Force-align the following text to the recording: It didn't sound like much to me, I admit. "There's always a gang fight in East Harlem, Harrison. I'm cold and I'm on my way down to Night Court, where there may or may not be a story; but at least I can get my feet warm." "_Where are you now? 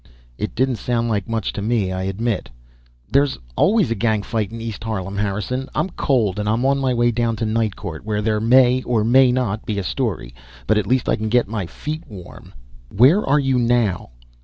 It 0.35 0.55
didn't 0.55 0.77
sound 0.77 1.09
like 1.09 1.29
much 1.29 1.53
to 1.53 1.61
me, 1.61 1.91
I 1.91 2.01
admit. 2.05 2.49
"There's 3.11 3.37
always 3.55 3.91
a 3.91 3.93
gang 3.93 4.23
fight 4.23 4.51
in 4.51 4.59
East 4.59 4.83
Harlem, 4.83 5.15
Harrison. 5.17 5.69
I'm 5.75 5.91
cold 5.91 6.39
and 6.39 6.49
I'm 6.49 6.65
on 6.65 6.79
my 6.79 6.91
way 6.91 7.11
down 7.11 7.35
to 7.35 7.45
Night 7.45 7.75
Court, 7.75 8.03
where 8.03 8.23
there 8.23 8.41
may 8.41 8.81
or 8.81 9.03
may 9.03 9.31
not 9.31 9.63
be 9.63 9.77
a 9.77 9.83
story; 9.83 10.33
but 10.65 10.79
at 10.79 10.87
least 10.87 11.07
I 11.07 11.17
can 11.17 11.29
get 11.29 11.47
my 11.47 11.67
feet 11.67 12.01
warm." 12.07 12.51
"_Where 12.91 13.23
are 13.27 13.37
you 13.39 13.59
now? 13.59 14.09